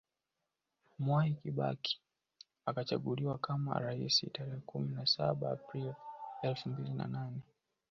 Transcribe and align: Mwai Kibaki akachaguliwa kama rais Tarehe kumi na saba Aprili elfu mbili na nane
Mwai 1.03 1.33
Kibaki 1.41 1.93
akachaguliwa 2.69 3.37
kama 3.37 3.73
rais 3.79 4.25
Tarehe 4.33 4.57
kumi 4.65 4.95
na 4.95 5.05
saba 5.05 5.51
Aprili 5.51 5.93
elfu 6.41 6.69
mbili 6.69 6.89
na 6.93 7.07
nane 7.07 7.41